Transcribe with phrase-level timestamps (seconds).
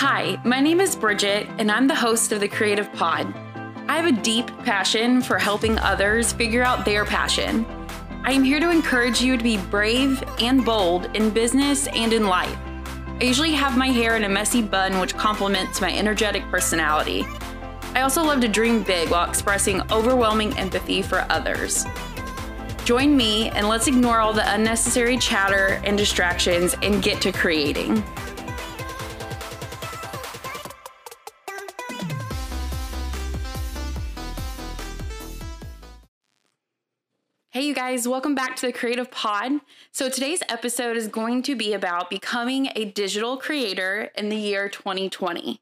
[0.00, 3.34] Hi, my name is Bridget, and I'm the host of the Creative Pod.
[3.88, 7.64] I have a deep passion for helping others figure out their passion.
[8.22, 12.26] I am here to encourage you to be brave and bold in business and in
[12.26, 12.58] life.
[13.22, 17.24] I usually have my hair in a messy bun, which complements my energetic personality.
[17.94, 21.86] I also love to dream big while expressing overwhelming empathy for others.
[22.84, 28.04] Join me and let's ignore all the unnecessary chatter and distractions and get to creating.
[37.56, 39.62] Hey, you guys, welcome back to the Creative Pod.
[39.90, 44.68] So, today's episode is going to be about becoming a digital creator in the year
[44.68, 45.58] 2020.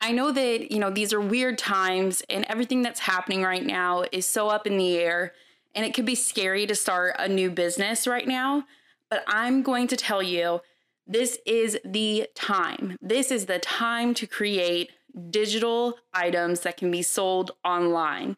[0.00, 4.02] I know that, you know, these are weird times and everything that's happening right now
[4.10, 5.32] is so up in the air
[5.76, 8.64] and it could be scary to start a new business right now.
[9.08, 10.60] But I'm going to tell you
[11.06, 12.96] this is the time.
[13.00, 14.90] This is the time to create
[15.30, 18.36] digital items that can be sold online.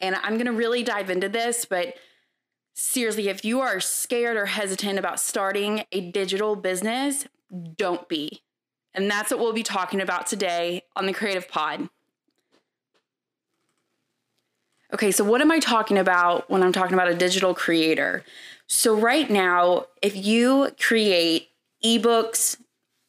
[0.00, 1.94] And I'm going to really dive into this, but
[2.74, 7.26] seriously, if you are scared or hesitant about starting a digital business,
[7.76, 8.42] don't be.
[8.92, 11.88] And that's what we'll be talking about today on the Creative Pod.
[14.92, 18.22] Okay, so what am I talking about when I'm talking about a digital creator?
[18.68, 21.48] So, right now, if you create
[21.84, 22.58] ebooks,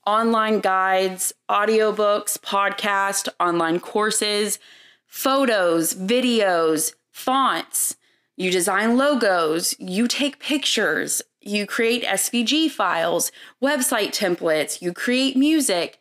[0.08, 4.58] online guides, audiobooks, podcast, online courses,
[5.06, 7.96] photos, videos, fonts,
[8.38, 13.32] you design logos, you take pictures, you create SVG files,
[13.64, 16.00] website templates, you create music.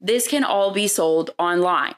[0.00, 1.94] This can all be sold online.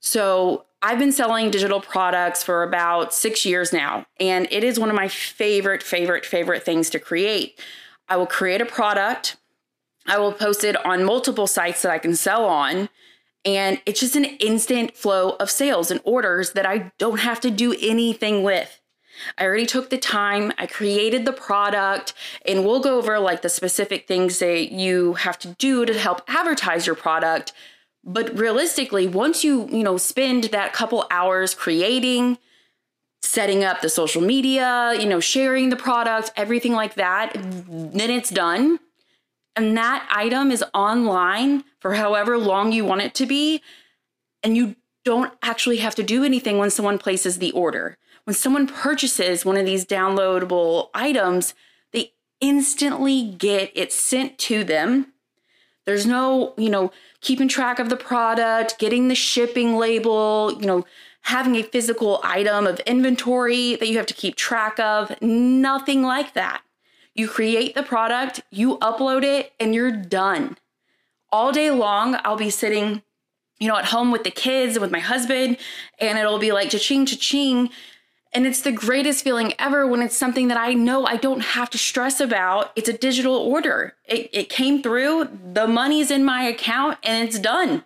[0.00, 4.90] So, I've been selling digital products for about six years now, and it is one
[4.90, 7.58] of my favorite, favorite, favorite things to create.
[8.08, 9.36] I will create a product,
[10.06, 12.88] I will post it on multiple sites that I can sell on,
[13.44, 17.50] and it's just an instant flow of sales and orders that I don't have to
[17.50, 18.80] do anything with.
[19.36, 22.14] I already took the time, I created the product,
[22.46, 26.22] and we'll go over like the specific things that you have to do to help
[26.28, 27.52] advertise your product.
[28.04, 32.38] But realistically, once you, you know, spend that couple hours creating,
[33.22, 38.30] setting up the social media, you know, sharing the product, everything like that, then it's
[38.30, 38.78] done.
[39.56, 43.60] And that item is online for however long you want it to be.
[44.42, 44.76] And you
[45.10, 47.96] don't actually have to do anything when someone places the order
[48.28, 51.54] when someone purchases one of these downloadable items,
[51.92, 55.14] they instantly get it sent to them.
[55.86, 56.92] There's no, you know,
[57.22, 60.84] keeping track of the product, getting the shipping label, you know,
[61.22, 65.10] having a physical item of inventory that you have to keep track of.
[65.22, 66.60] Nothing like that.
[67.14, 70.58] You create the product, you upload it, and you're done.
[71.32, 73.00] All day long, I'll be sitting,
[73.58, 75.56] you know, at home with the kids, and with my husband,
[75.98, 77.70] and it'll be like cha-ching, cha-ching
[78.32, 81.70] and it's the greatest feeling ever when it's something that I know I don't have
[81.70, 82.72] to stress about.
[82.76, 83.94] It's a digital order.
[84.04, 87.84] It, it came through, the money's in my account, and it's done.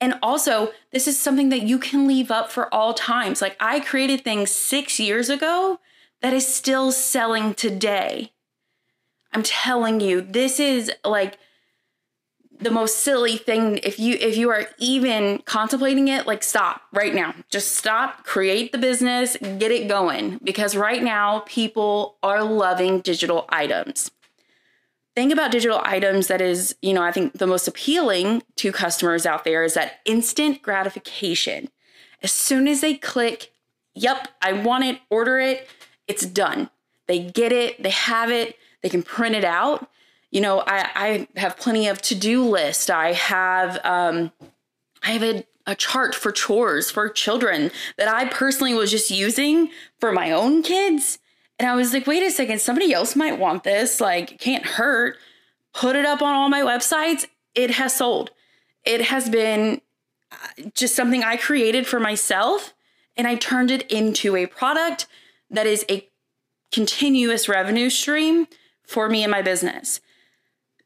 [0.00, 3.40] And also, this is something that you can leave up for all times.
[3.40, 5.80] Like I created things six years ago
[6.20, 8.32] that is still selling today.
[9.32, 11.38] I'm telling you, this is like
[12.60, 17.14] the most silly thing if you if you are even contemplating it like stop right
[17.14, 17.34] now.
[17.50, 20.38] Just stop create the business get it going.
[20.42, 24.10] Because right now people are loving digital items.
[25.14, 29.26] Thing about digital items that is you know i think the most appealing to customers
[29.26, 31.68] out there is that instant gratification.
[32.22, 33.52] As soon as they click
[33.94, 35.68] yep i want it order it
[36.06, 36.70] it's done.
[37.06, 39.88] They get it they have it they can print it out
[40.30, 40.88] you know, I,
[41.34, 42.90] I have plenty of to-do list.
[42.90, 44.30] I have um,
[45.02, 49.70] I have a, a chart for chores for children that I personally was just using
[49.98, 51.18] for my own kids.
[51.58, 54.00] And I was like, wait a second, somebody else might want this.
[54.00, 55.16] Like, can't hurt.
[55.72, 57.26] Put it up on all my websites.
[57.54, 58.30] It has sold.
[58.84, 59.80] It has been
[60.30, 62.74] uh, just something I created for myself
[63.16, 65.06] and I turned it into a product
[65.50, 66.08] that is a
[66.70, 68.46] continuous revenue stream
[68.82, 70.00] for me and my business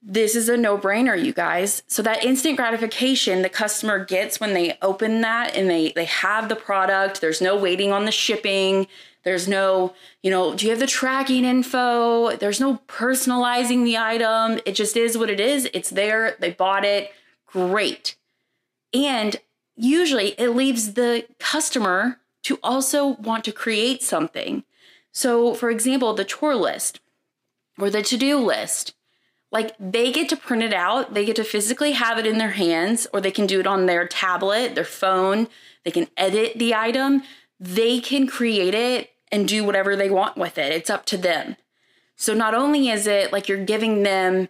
[0.03, 1.83] this is a no brainer, you guys.
[1.87, 6.49] So that instant gratification the customer gets when they open that and they they have
[6.49, 8.89] the product, there's no waiting on the shipping.
[9.25, 9.95] There's no,
[10.25, 12.37] you know, do you have the tracking info?
[12.37, 14.59] There's no personalizing the item.
[14.67, 15.69] It just is what it is.
[15.73, 16.37] It's there.
[16.41, 17.13] They bought it.
[17.47, 18.17] Great.
[18.93, 19.37] And
[19.77, 24.65] usually it leaves the customer to also want to create something.
[25.13, 26.99] So, for example, the chore list
[27.79, 28.95] or the to do list
[29.53, 32.53] Like they get to print it out, they get to physically have it in their
[32.53, 35.47] hands, or they can do it on their tablet, their phone,
[35.85, 37.23] they can edit the item,
[37.61, 40.73] they can create it and do whatever they want with it.
[40.73, 41.57] It's up to them.
[42.17, 44.49] So not only is it like you're giving them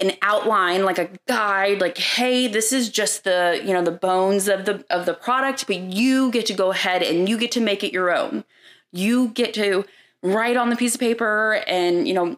[0.00, 4.48] an outline like a guide like hey this is just the you know the bones
[4.48, 7.60] of the of the product but you get to go ahead and you get to
[7.60, 8.44] make it your own
[8.90, 9.84] you get to
[10.20, 12.36] write on the piece of paper and you know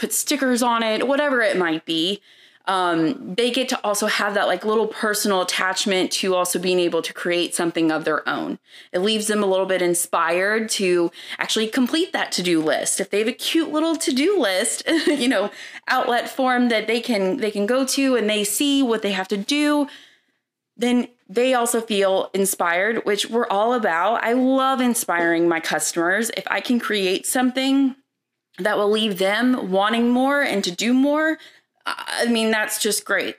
[0.00, 2.20] put stickers on it whatever it might be
[2.66, 7.02] um, they get to also have that like little personal attachment to also being able
[7.02, 8.60] to create something of their own.
[8.92, 13.00] It leaves them a little bit inspired to actually complete that to-do list.
[13.00, 15.50] If they have a cute little to-do list, you know,
[15.88, 19.28] outlet form that they can they can go to and they see what they have
[19.28, 19.88] to do,
[20.76, 24.22] then they also feel inspired, which we're all about.
[24.22, 26.30] I love inspiring my customers.
[26.36, 27.96] If I can create something
[28.58, 31.38] that will leave them wanting more and to do more,
[31.86, 33.36] I mean, that's just great.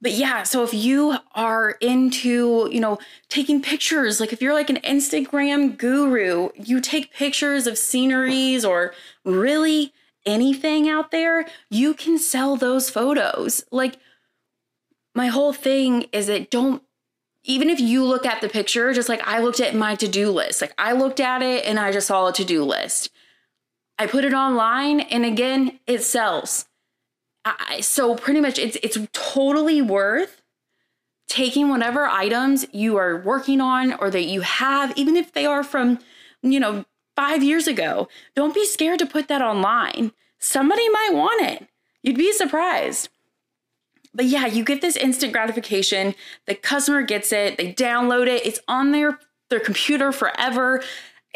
[0.00, 2.98] But yeah, so if you are into, you know,
[3.28, 8.92] taking pictures, like if you're like an Instagram guru, you take pictures of sceneries or
[9.24, 9.94] really
[10.26, 13.64] anything out there, you can sell those photos.
[13.70, 13.98] Like
[15.14, 16.82] my whole thing is that don't
[17.44, 20.30] even if you look at the picture, just like I looked at my to do
[20.30, 23.10] list, like I looked at it and I just saw a to do list.
[23.98, 26.66] I put it online and again, it sells.
[27.44, 30.42] I, so pretty much it's it's totally worth
[31.28, 35.62] taking whatever items you are working on or that you have even if they are
[35.62, 36.00] from
[36.42, 36.84] you know
[37.14, 38.08] 5 years ago.
[38.34, 40.12] Don't be scared to put that online.
[40.38, 41.68] Somebody might want it.
[42.02, 43.08] You'd be surprised.
[44.12, 46.16] But yeah you get this instant gratification.
[46.46, 47.56] The customer gets it.
[47.58, 48.44] They download it.
[48.44, 49.20] It's on their
[49.50, 50.82] their computer forever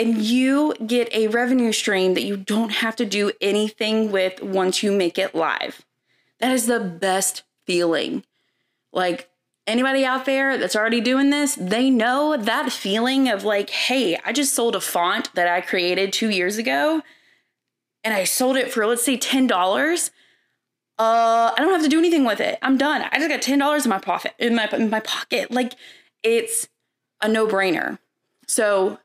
[0.00, 4.82] and you get a revenue stream that you don't have to do anything with once
[4.82, 5.84] you make it live
[6.40, 8.24] that is the best feeling.
[8.92, 9.30] Like
[9.66, 14.32] anybody out there that's already doing this, they know that feeling of like, hey, I
[14.32, 17.02] just sold a font that I created two years ago
[18.02, 20.10] and I sold it for, let's say, $10.
[20.98, 22.58] Uh, I don't have to do anything with it.
[22.62, 23.04] I'm done.
[23.12, 25.50] I just got $10 in my pocket, in my, in my pocket.
[25.50, 25.74] Like
[26.22, 26.68] it's
[27.20, 27.98] a no brainer.
[28.46, 28.98] So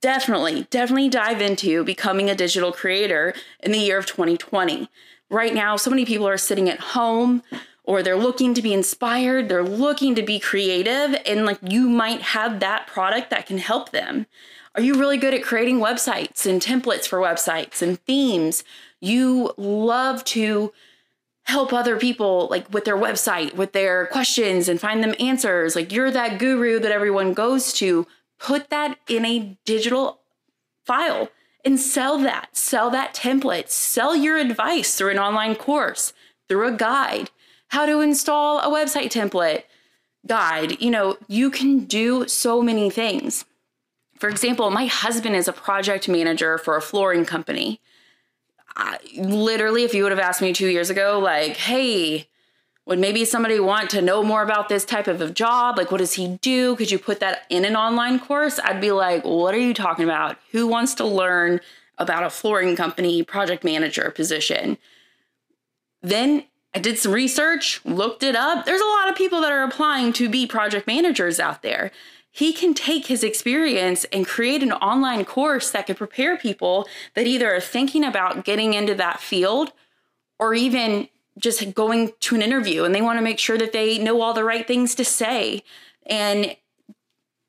[0.00, 4.88] definitely, definitely dive into becoming a digital creator in the year of 2020
[5.30, 7.42] right now, so many people are sitting at home
[7.84, 12.20] or they're looking to be inspired, they're looking to be creative, and like you might
[12.20, 14.26] have that product that can help them.
[14.74, 18.62] Are you really good at creating websites and templates for websites and themes?
[19.00, 20.72] You love to
[21.44, 25.74] help other people like with their website, with their questions and find them answers.
[25.74, 28.06] Like you're that guru that everyone goes to.
[28.38, 30.20] Put that in a digital
[30.84, 31.28] file
[31.64, 32.56] and sell that.
[32.56, 33.68] Sell that template.
[33.68, 36.12] Sell your advice through an online course,
[36.48, 37.30] through a guide,
[37.68, 39.64] how to install a website template
[40.26, 40.80] guide.
[40.80, 43.44] You know, you can do so many things.
[44.18, 47.80] For example, my husband is a project manager for a flooring company.
[48.76, 52.28] I, literally, if you would have asked me two years ago, like, hey,
[52.88, 55.76] would maybe somebody want to know more about this type of a job?
[55.76, 56.74] Like, what does he do?
[56.74, 58.58] Could you put that in an online course?
[58.58, 60.38] I'd be like, what are you talking about?
[60.52, 61.60] Who wants to learn
[61.98, 64.78] about a flooring company project manager position?
[66.00, 66.44] Then
[66.74, 68.64] I did some research, looked it up.
[68.64, 71.90] There's a lot of people that are applying to be project managers out there.
[72.30, 77.26] He can take his experience and create an online course that could prepare people that
[77.26, 79.72] either are thinking about getting into that field
[80.38, 83.98] or even just going to an interview and they want to make sure that they
[83.98, 85.62] know all the right things to say.
[86.06, 86.56] And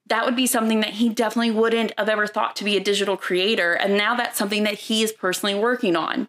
[0.07, 3.17] that would be something that he definitely wouldn't have ever thought to be a digital
[3.17, 3.73] creator.
[3.73, 6.27] And now that's something that he is personally working on.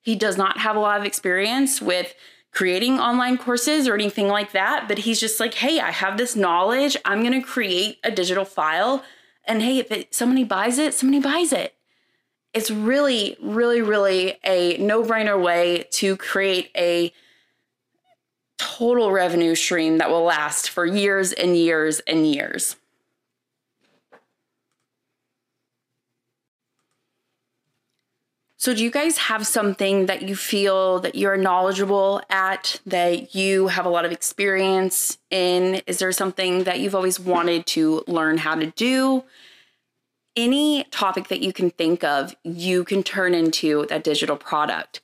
[0.00, 2.14] He does not have a lot of experience with
[2.52, 6.34] creating online courses or anything like that, but he's just like, hey, I have this
[6.34, 6.96] knowledge.
[7.04, 9.04] I'm going to create a digital file.
[9.44, 11.77] And hey, if it, somebody buys it, somebody buys it
[12.54, 17.12] it's really, really, really a no brainer way to create a
[18.58, 22.76] total revenue stream that will last for years and years and years.
[28.60, 33.68] So, do you guys have something that you feel that you're knowledgeable at, that you
[33.68, 35.76] have a lot of experience in?
[35.86, 39.22] Is there something that you've always wanted to learn how to do?
[40.38, 45.00] Any topic that you can think of, you can turn into that digital product.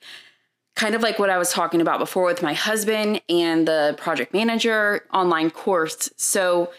[0.76, 4.32] Kind of like what I was talking about before with my husband and the project
[4.32, 6.10] manager online course.
[6.16, 6.72] So,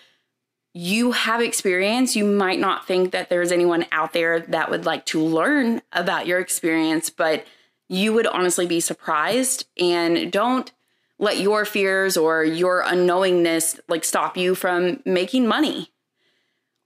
[0.78, 2.18] you have experience.
[2.18, 6.28] You might not think that there's anyone out there that would like to learn about
[6.28, 7.46] your experience, but
[7.88, 9.68] you would honestly be surprised.
[9.80, 10.70] And don't
[11.18, 15.92] let your fears or your unknowingness like stop you from making money.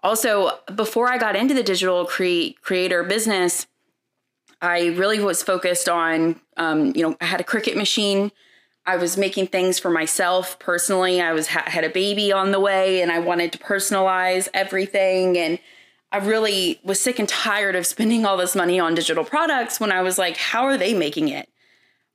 [0.01, 3.67] Also, before I got into the digital cre- creator business,
[4.61, 8.31] I really was focused on, um, you know, I had a Cricut machine.
[8.85, 11.21] I was making things for myself personally.
[11.21, 15.37] I was had a baby on the way, and I wanted to personalize everything.
[15.37, 15.59] And
[16.11, 19.79] I really was sick and tired of spending all this money on digital products.
[19.79, 21.49] When I was like, how are they making it?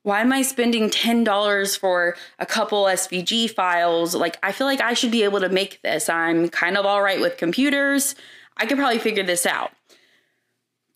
[0.04, 4.14] Why am I spending $10 for a couple SVG files?
[4.14, 6.11] Like, I feel like I should be able to make this.
[6.11, 8.14] I'm kind of all right with computers.
[8.58, 9.73] I could probably figure this out.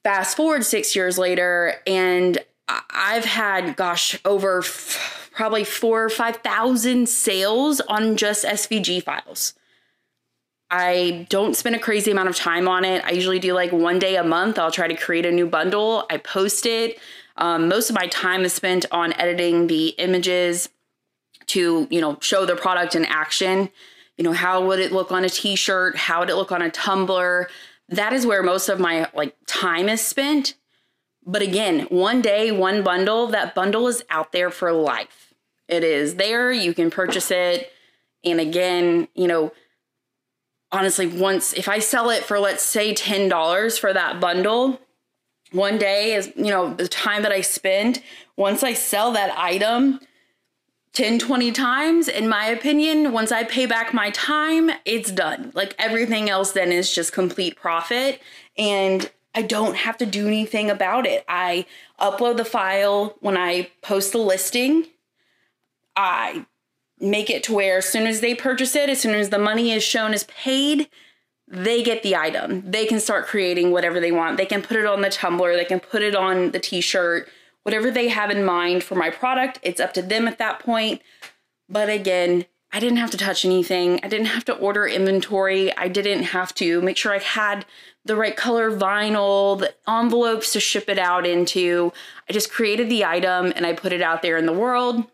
[0.04, 2.36] Fast forward six years later, and
[2.68, 9.54] I've had, gosh, over f- probably four or 5,000 sales on just SVG files.
[10.70, 13.02] I don't spend a crazy amount of time on it.
[13.06, 14.58] I usually do like one day a month.
[14.58, 16.04] I'll try to create a new bundle.
[16.10, 16.98] I post it.
[17.38, 20.68] Um, most of my time is spent on editing the images
[21.46, 23.70] to, you know, show the product in action.
[24.16, 25.96] You know, how would it look on a t-shirt?
[25.96, 27.48] How would it look on a tumbler?
[27.88, 30.54] That is where most of my like time is spent.
[31.24, 35.32] But again, one day, one bundle, that bundle is out there for life.
[35.68, 37.70] It is there, you can purchase it.
[38.24, 39.52] And again, you know,
[40.72, 44.80] honestly, once if I sell it for let's say $10 for that bundle,
[45.52, 48.02] one day is you know the time that i spend.
[48.36, 50.00] Once i sell that item
[50.92, 55.52] 10 20 times in my opinion once i pay back my time it's done.
[55.54, 58.20] Like everything else then is just complete profit
[58.56, 61.24] and i don't have to do anything about it.
[61.28, 61.66] I
[62.00, 63.16] upload the file.
[63.20, 64.86] When i post the listing
[65.96, 66.46] i
[67.00, 69.70] make it to where as soon as they purchase it as soon as the money
[69.70, 70.88] is shown as paid
[71.50, 72.70] they get the item.
[72.70, 74.36] They can start creating whatever they want.
[74.36, 77.28] They can put it on the tumbler, they can put it on the t shirt,
[77.62, 79.58] whatever they have in mind for my product.
[79.62, 81.02] It's up to them at that point.
[81.68, 83.98] But again, I didn't have to touch anything.
[84.02, 85.74] I didn't have to order inventory.
[85.76, 87.64] I didn't have to make sure I had
[88.04, 91.92] the right color vinyl, the envelopes to ship it out into.
[92.28, 95.04] I just created the item and I put it out there in the world.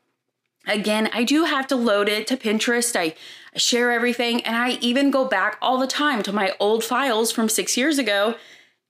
[0.67, 2.97] Again, I do have to load it to Pinterest.
[2.97, 3.15] I,
[3.57, 7.49] Share everything, and I even go back all the time to my old files from
[7.49, 8.35] six years ago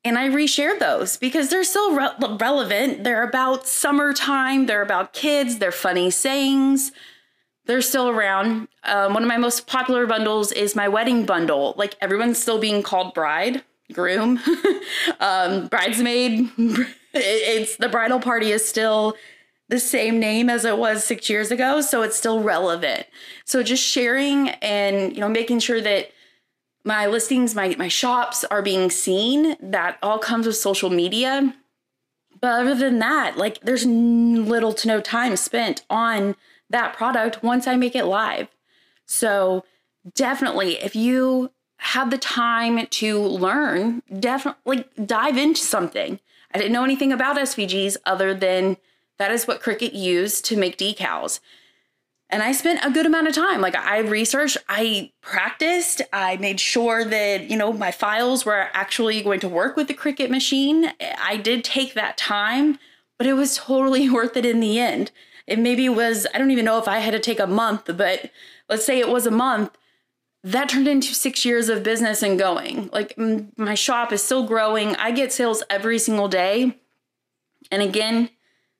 [0.04, 3.04] and I reshare those because they're still re- relevant.
[3.04, 6.92] They're about summertime, they're about kids, they're funny sayings.
[7.66, 8.68] They're still around.
[8.82, 11.72] Um, one of my most popular bundles is my wedding bundle.
[11.78, 13.62] Like everyone's still being called bride,
[13.94, 14.38] groom,
[15.20, 16.50] um, bridesmaid.
[17.14, 19.14] it's the bridal party is still
[19.74, 23.06] the same name as it was six years ago, so it's still relevant.
[23.44, 26.12] So just sharing and you know making sure that
[26.84, 29.56] my listings, my my shops are being seen.
[29.60, 31.56] That all comes with social media.
[32.40, 36.36] But other than that, like there's little to no time spent on
[36.70, 38.46] that product once I make it live.
[39.06, 39.64] So
[40.14, 46.20] definitely, if you have the time to learn, definitely dive into something.
[46.54, 48.76] I didn't know anything about SVGs other than
[49.18, 51.40] that is what Cricut used to make decals.
[52.30, 53.60] And I spent a good amount of time.
[53.60, 59.22] Like I researched, I practiced, I made sure that, you know, my files were actually
[59.22, 60.92] going to work with the Cricut machine.
[61.00, 62.78] I did take that time,
[63.18, 65.12] but it was totally worth it in the end.
[65.46, 68.30] It maybe was, I don't even know if I had to take a month, but
[68.68, 69.76] let's say it was a month.
[70.42, 72.90] That turned into six years of business and going.
[72.92, 73.16] Like
[73.56, 74.96] my shop is still growing.
[74.96, 76.78] I get sales every single day.
[77.70, 78.30] And again,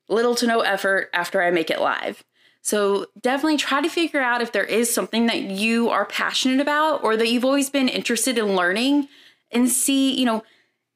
[0.09, 2.25] little to no effort after I make it live.
[2.63, 7.05] So definitely try to figure out if there is something that you are passionate about
[7.05, 9.09] or that you've always been interested in learning
[9.53, 10.43] and see, you know,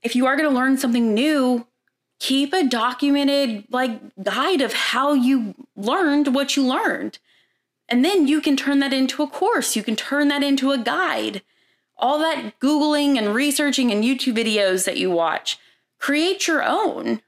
[0.02, 1.66] if you are going to learn something new,
[2.20, 7.18] keep a documented like guide of how you learned what you learned.
[7.88, 10.78] And then you can turn that into a course, you can turn that into a
[10.78, 11.42] guide.
[11.96, 15.58] All that googling and researching and YouTube videos that you watch,
[15.98, 17.20] create your own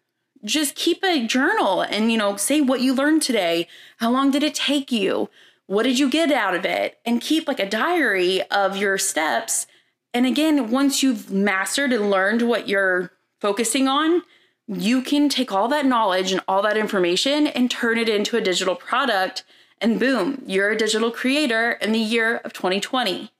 [0.44, 3.68] just keep a journal and you know say what you learned today.
[3.98, 5.28] How long did it take you?
[5.66, 6.98] What did you get out of it?
[7.04, 9.66] And keep like a diary of your steps.
[10.12, 14.22] And again once you've mastered and learned what you're focusing on
[14.72, 18.40] you can take all that knowledge and all that information and turn it into a
[18.40, 19.42] digital product.
[19.80, 23.32] And boom you're a digital creator in the year of 2020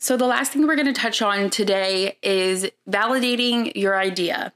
[0.00, 4.52] So, the last thing we're going to touch on today is validating your idea.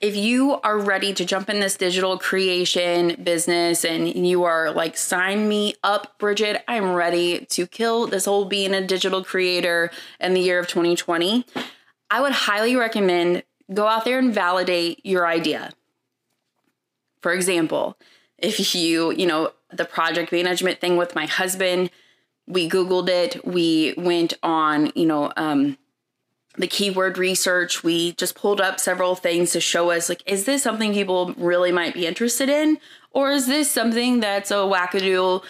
[0.00, 4.96] If you are ready to jump in this digital creation business and you are like,
[4.96, 9.90] sign me up, Bridget, I'm ready to kill this whole being a digital creator
[10.20, 11.44] in the year of 2020,
[12.10, 13.42] I would highly recommend
[13.74, 15.72] go out there and validate your idea.
[17.20, 17.98] For example,
[18.38, 21.90] if you, you know, the project management thing with my husband,
[22.48, 25.78] we Googled it, we went on, you know, um,
[26.56, 30.62] the keyword research, we just pulled up several things to show us like, is this
[30.62, 32.78] something people really might be interested in?
[33.12, 35.44] Or is this something that's a wackadoodle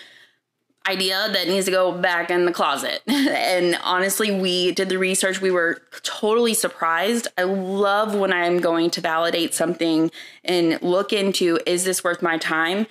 [0.89, 3.03] idea that needs to go back in the closet.
[3.07, 5.41] and honestly, we did the research.
[5.41, 7.29] We were totally surprised.
[7.37, 10.11] I love when I'm going to validate something
[10.45, 12.87] and look into is this worth my time?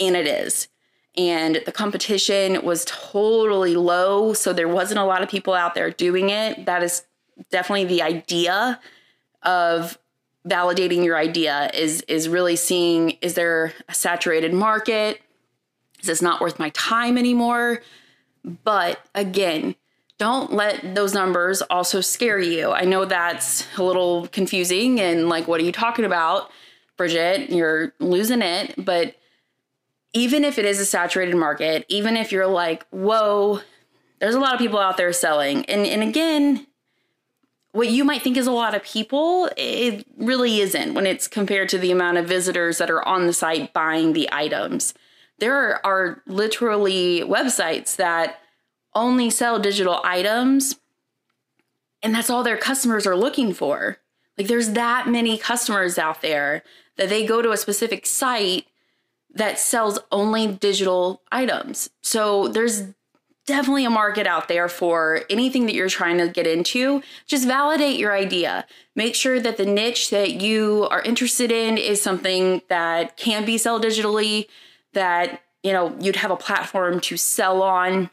[0.00, 0.68] And it is.
[1.16, 4.34] And the competition was totally low.
[4.34, 6.66] So there wasn't a lot of people out there doing it.
[6.66, 7.04] That is
[7.50, 8.80] definitely the idea
[9.42, 9.98] of
[10.46, 15.20] validating your idea is is really seeing is there a saturated market
[16.00, 17.82] is this not worth my time anymore.
[18.64, 19.74] But again,
[20.18, 22.70] don't let those numbers also scare you.
[22.70, 26.50] I know that's a little confusing and like, what are you talking about,
[26.96, 27.50] Bridget?
[27.50, 28.74] You're losing it.
[28.78, 29.16] But
[30.12, 33.60] even if it is a saturated market, even if you're like, whoa,
[34.18, 35.64] there's a lot of people out there selling.
[35.66, 36.66] And, and again,
[37.72, 41.68] what you might think is a lot of people, it really isn't when it's compared
[41.70, 44.94] to the amount of visitors that are on the site buying the items
[45.38, 48.38] there are literally websites that
[48.94, 50.76] only sell digital items
[52.02, 53.98] and that's all their customers are looking for.
[54.38, 56.62] Like there's that many customers out there
[56.96, 58.66] that they go to a specific site
[59.36, 61.90] that sells only digital items.
[62.02, 62.84] So there's
[63.46, 67.02] definitely a market out there for anything that you're trying to get into.
[67.26, 68.66] Just validate your idea.
[68.96, 73.56] Make sure that the niche that you are interested in is something that can be
[73.56, 74.46] sold digitally
[74.94, 78.10] that, you know, you'd have a platform to sell on.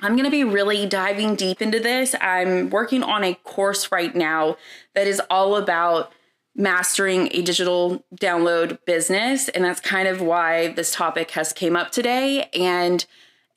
[0.00, 2.14] I'm going to be really diving deep into this.
[2.20, 4.56] I'm working on a course right now
[4.94, 6.12] that is all about
[6.56, 11.90] mastering a digital download business and that's kind of why this topic has came up
[11.90, 13.06] today and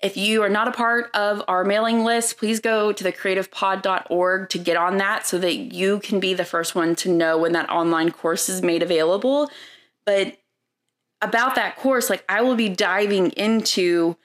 [0.02, 4.58] if you are not a part of our mailing list, please go to thecreativepod.org to
[4.58, 7.70] get on that so that you can be the first one to know when that
[7.70, 9.52] online course is made available.
[10.06, 10.38] But
[11.22, 14.16] about that course, like I will be diving into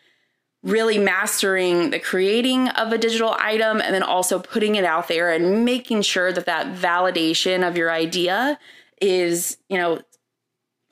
[0.65, 5.31] really mastering the creating of a digital item and then also putting it out there
[5.31, 8.59] and making sure that that validation of your idea
[9.01, 10.01] is, you know,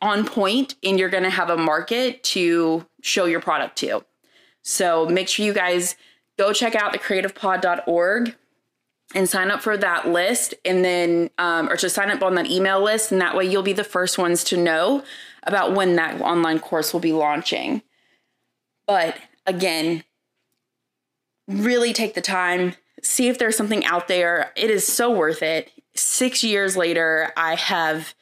[0.02, 4.04] on point and you're going to have a market to show your product to.
[4.60, 5.96] So make sure you guys
[6.36, 8.36] go check out thecreativepod.org
[9.14, 12.50] and sign up for that list and then um, or just sign up on that
[12.50, 15.02] email list and that way you'll be the first ones to know
[15.44, 17.82] about when that online course will be launching.
[18.86, 20.04] But again,
[21.48, 24.52] really take the time, see if there's something out there.
[24.56, 25.70] It is so worth it.
[25.94, 28.14] Six years later, I have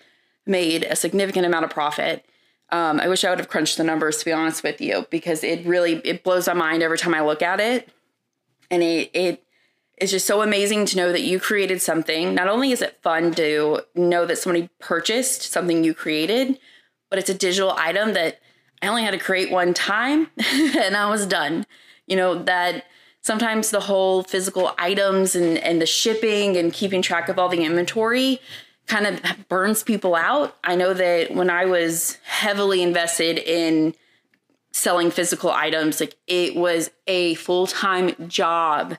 [0.46, 2.24] made a significant amount of profit.
[2.70, 5.44] Um, I wish I would have crunched the numbers to be honest with you, because
[5.44, 7.90] it really it blows my mind every time I look at it,
[8.70, 9.44] and it it
[9.98, 12.34] is just so amazing to know that you created something.
[12.34, 16.58] Not only is it fun to know that somebody purchased something you created,
[17.10, 18.40] but it's a digital item that
[18.82, 21.66] I only had to create one time and I was done.
[22.06, 22.84] You know, that
[23.20, 27.64] sometimes the whole physical items and, and the shipping and keeping track of all the
[27.64, 28.40] inventory
[28.86, 30.56] kind of burns people out.
[30.64, 33.94] I know that when I was heavily invested in
[34.72, 38.96] selling physical items, like it was a full time job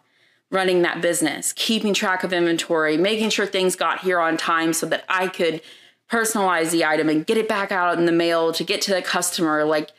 [0.50, 4.86] running that business, keeping track of inventory, making sure things got here on time so
[4.86, 5.62] that I could
[6.12, 9.02] personalize the item and get it back out in the mail to get to the
[9.02, 9.92] customer like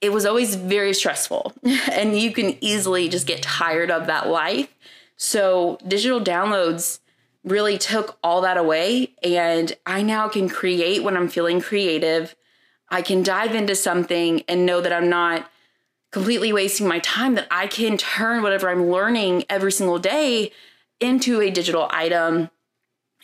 [0.00, 1.52] it was always very stressful.
[1.90, 4.72] And you can easily just get tired of that life.
[5.16, 7.00] So digital downloads
[7.42, 12.36] really took all that away and i now can create when i'm feeling creative.
[12.90, 15.50] I can dive into something and know that i'm not
[16.10, 20.50] completely wasting my time that i can turn whatever i'm learning every single day
[21.00, 22.50] into a digital item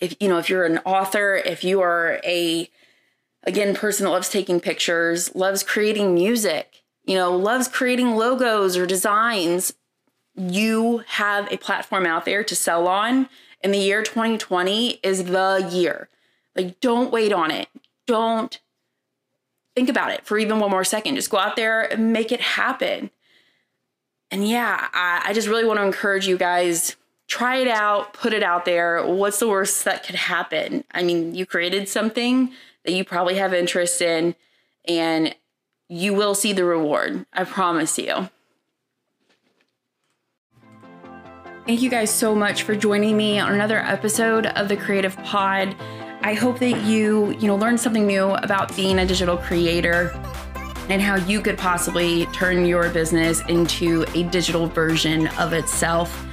[0.05, 2.69] if you know if you're an author if you are a
[3.45, 8.87] again person that loves taking pictures loves creating music you know loves creating logos or
[8.87, 9.75] designs
[10.37, 13.29] you have a platform out there to sell on.
[13.63, 16.09] And the year 2020 is the year.
[16.55, 17.69] Like don't wait on it.
[18.07, 18.61] Don't
[19.75, 21.15] think about it for even one more second.
[21.17, 23.11] Just go out there and make it happen.
[24.31, 26.97] And yeah I, I just really want to encourage you guys
[27.29, 29.05] try it out, put it out there.
[29.05, 30.85] What's the worst that could happen?
[30.93, 32.53] I mean, you created something
[32.85, 34.35] that you probably have interest in,
[34.87, 35.35] and
[35.89, 37.27] you will see the reward.
[37.33, 38.29] I promise you.
[41.67, 45.75] Thank you guys so much for joining me on another episode of the Creative Pod.
[46.21, 50.11] I hope that you, you know, learn something new about being a digital creator
[50.91, 56.24] and how you could possibly turn your business into a digital version of itself.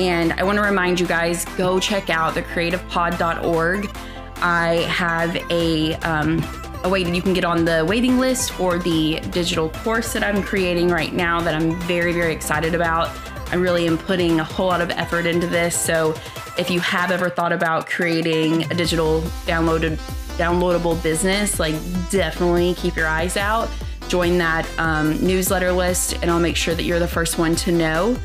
[0.00, 3.90] And I want to remind you guys go check out thecreativepod.org.
[4.36, 6.42] I have a um,
[6.82, 10.24] a way that you can get on the waiting list for the digital course that
[10.24, 13.10] I'm creating right now that I'm very very excited about.
[13.52, 15.78] I really am putting a whole lot of effort into this.
[15.78, 16.14] So
[16.56, 19.98] if you have ever thought about creating a digital downloaded
[20.38, 21.74] downloadable business, like
[22.10, 23.68] definitely keep your eyes out
[24.10, 27.72] join that um, newsletter list, and I'll make sure that you're the first one to
[27.72, 28.16] know.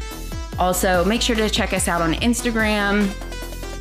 [0.57, 3.05] Also, make sure to check us out on Instagram,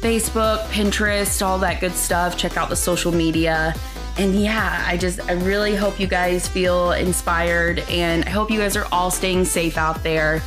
[0.01, 2.37] Facebook, Pinterest, all that good stuff.
[2.37, 3.75] Check out the social media.
[4.19, 8.61] And yeah, I just, I really hope you guys feel inspired and I hope you
[8.61, 10.43] guys are all staying safe out there.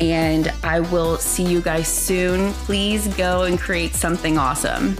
[0.00, 2.52] And I will see you guys soon.
[2.52, 4.96] Please go and create something awesome.